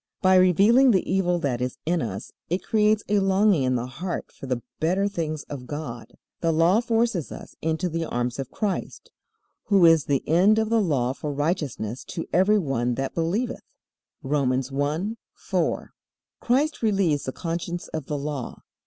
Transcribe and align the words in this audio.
By 0.23 0.33
revealing 0.33 0.89
the 0.89 1.07
evil 1.07 1.37
that 1.41 1.61
is 1.61 1.77
in 1.85 2.01
us 2.01 2.31
it 2.49 2.63
creates 2.63 3.03
a 3.07 3.19
longing 3.19 3.61
in 3.61 3.75
the 3.75 3.85
heart 3.85 4.31
for 4.31 4.47
the 4.47 4.63
better 4.79 5.07
things 5.07 5.43
of 5.43 5.67
God. 5.67 6.13
The 6.39 6.51
Law 6.51 6.79
forces 6.81 7.31
us 7.31 7.53
into 7.61 7.87
the 7.87 8.05
arms 8.05 8.39
of 8.39 8.49
Christ, 8.49 9.11
"who 9.65 9.85
is 9.85 10.05
the 10.05 10.27
end 10.27 10.57
of 10.57 10.71
the 10.71 10.81
law 10.81 11.13
for 11.13 11.31
righteousness 11.31 12.03
to 12.05 12.25
every 12.33 12.57
one 12.57 12.95
that 12.95 13.13
believeth." 13.13 13.61
(Romans 14.23 14.71
1:4.) 14.71 15.89
Christ 16.39 16.81
relieves 16.81 17.25
the 17.25 17.31
conscience 17.31 17.87
of 17.89 18.07
the 18.07 18.17
Law. 18.17 18.63